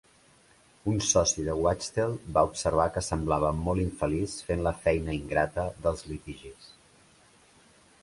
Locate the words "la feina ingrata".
4.71-5.71